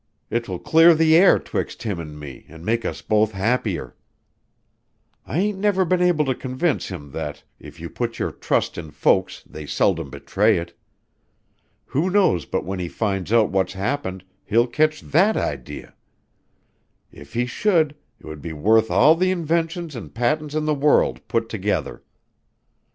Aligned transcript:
'Twill 0.35 0.57
clear 0.57 0.95
the 0.95 1.15
air 1.15 1.37
'twixt 1.37 1.83
him 1.83 1.99
an' 1.99 2.17
me, 2.17 2.43
an' 2.49 2.65
make 2.65 2.85
us 2.85 3.03
both 3.03 3.33
happier. 3.33 3.95
I 5.27 5.37
ain't 5.37 5.59
never 5.59 5.85
been 5.85 6.01
able 6.01 6.25
to 6.25 6.33
convince 6.33 6.87
him 6.87 7.11
that 7.11 7.43
if 7.59 7.79
you 7.79 7.87
put 7.87 8.17
your 8.17 8.31
trust 8.31 8.79
in 8.79 8.89
folks 8.89 9.43
they 9.43 9.67
seldom 9.67 10.09
betray 10.09 10.57
it. 10.57 10.75
Who 11.85 12.09
knows 12.09 12.45
but 12.45 12.65
when 12.65 12.79
he 12.79 12.87
finds 12.89 13.31
out 13.31 13.51
what's 13.51 13.73
happened 13.73 14.23
he'll 14.43 14.65
kitch 14.65 15.01
that 15.01 15.37
idee? 15.37 15.85
If 17.11 17.33
he 17.33 17.45
should, 17.45 17.95
'twould 18.19 18.41
be 18.41 18.53
worth 18.53 18.89
all 18.89 19.13
the 19.15 19.29
inventions 19.29 19.95
and 19.95 20.11
patents 20.15 20.55
in 20.55 20.65
the 20.65 20.73
world 20.73 21.27
put 21.27 21.47
together. 21.47 22.01